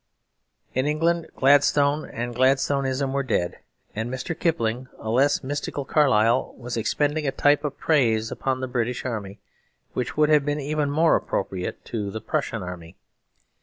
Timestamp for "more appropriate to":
10.89-12.09